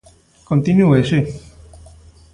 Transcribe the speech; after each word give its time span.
Continúe 0.49 0.99
si. 1.09 1.19